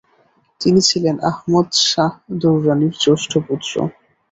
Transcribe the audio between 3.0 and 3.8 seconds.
জ্যেষ্ঠ পুত্র।